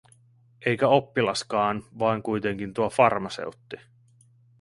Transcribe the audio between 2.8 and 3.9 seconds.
farmaseutti.